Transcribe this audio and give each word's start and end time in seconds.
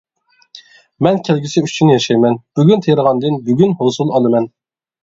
مەن 1.07 1.21
كەلگۈسى 1.27 1.63
ئۈچۈن 1.67 1.93
ياشايمەن، 1.95 2.41
بۈگۈن 2.61 2.85
تېرىغاندىن 2.89 3.39
بۈگۈن 3.51 3.79
ھوسۇل 3.85 4.13
ئالىمەن. 4.17 4.53